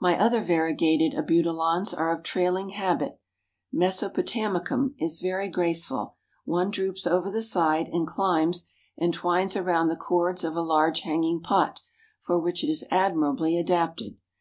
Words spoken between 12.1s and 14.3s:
for which it is admirably adapted.